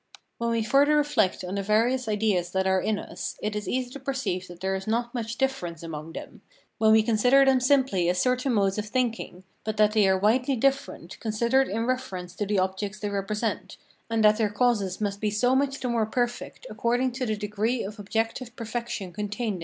[0.39, 3.91] When we further reflect on the various ideas that are in us, it is easy
[3.91, 6.41] to perceive that there is not much difference among them,
[6.79, 10.55] when we consider them simply as certain modes of thinking, but that they are widely
[10.55, 13.77] different, considered in reference to the objects they represent;
[14.09, 17.83] and that their causes must be so much the more perfect according to the degree
[17.83, 19.59] of objective perfection contained in them.